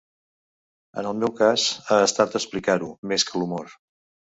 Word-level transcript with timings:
En 1.01 1.09
el 1.11 1.21
meu 1.25 1.35
cas 1.41 1.67
ha 1.85 2.01
estat 2.09 2.41
explicar-ho, 2.43 2.93
més 3.15 3.31
que 3.33 3.41
l’humor. 3.41 3.83